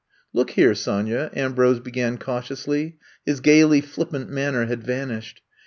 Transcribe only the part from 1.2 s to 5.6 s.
Ambrose began cautiously; his gaily flippant manner had vanished.